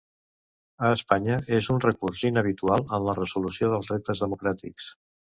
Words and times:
A 0.85 0.87
Espanya 0.93 1.35
és 1.57 1.67
un 1.73 1.83
recurs 1.83 2.23
inhabitual 2.29 2.87
en 2.99 3.05
la 3.09 3.15
resolució 3.19 3.71
dels 3.75 3.93
reptes 3.95 4.23
democràtics 4.25 4.89